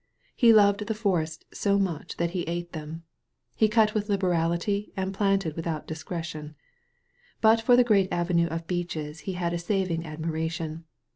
[0.35, 3.03] He loved the forests so much that he ate them.
[3.53, 6.55] He cut with liberality and planted without discretion.
[7.39, 10.85] But for the great avenue of beeches he had a saving admiration.